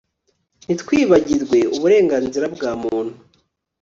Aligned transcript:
Ntitwibagirwe 0.65 1.59
uburenganzira 1.75 2.45
bwa 2.55 2.71
muntu 2.81 3.15